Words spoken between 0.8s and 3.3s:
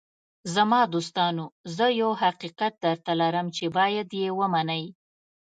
دوستانو، زه یو حقیقت درته